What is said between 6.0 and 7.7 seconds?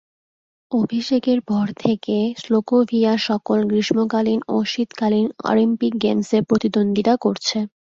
গেমসে প্রতিদ্বন্দ্বিতা করেছে।